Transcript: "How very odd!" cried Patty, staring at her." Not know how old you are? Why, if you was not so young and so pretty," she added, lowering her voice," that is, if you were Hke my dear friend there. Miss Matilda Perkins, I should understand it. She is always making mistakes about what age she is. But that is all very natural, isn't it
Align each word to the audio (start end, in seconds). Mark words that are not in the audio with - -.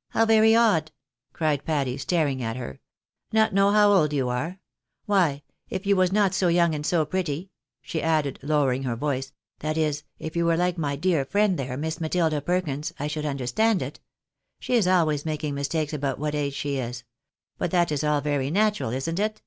"How 0.10 0.24
very 0.26 0.54
odd!" 0.54 0.92
cried 1.32 1.64
Patty, 1.64 1.98
staring 1.98 2.40
at 2.40 2.54
her." 2.54 2.78
Not 3.32 3.52
know 3.52 3.72
how 3.72 3.90
old 3.92 4.12
you 4.12 4.28
are? 4.28 4.60
Why, 5.06 5.42
if 5.70 5.86
you 5.86 5.96
was 5.96 6.12
not 6.12 6.34
so 6.34 6.46
young 6.46 6.72
and 6.72 6.86
so 6.86 7.04
pretty," 7.04 7.50
she 7.80 8.00
added, 8.00 8.38
lowering 8.42 8.84
her 8.84 8.94
voice," 8.94 9.32
that 9.58 9.76
is, 9.76 10.04
if 10.20 10.36
you 10.36 10.44
were 10.46 10.56
Hke 10.56 10.78
my 10.78 10.94
dear 10.94 11.24
friend 11.24 11.58
there. 11.58 11.76
Miss 11.76 12.00
Matilda 12.00 12.40
Perkins, 12.40 12.92
I 13.00 13.08
should 13.08 13.26
understand 13.26 13.82
it. 13.82 13.98
She 14.60 14.74
is 14.74 14.86
always 14.86 15.26
making 15.26 15.56
mistakes 15.56 15.92
about 15.92 16.20
what 16.20 16.36
age 16.36 16.54
she 16.54 16.76
is. 16.78 17.02
But 17.58 17.72
that 17.72 17.90
is 17.90 18.04
all 18.04 18.20
very 18.20 18.52
natural, 18.52 18.92
isn't 18.92 19.18
it 19.18 19.42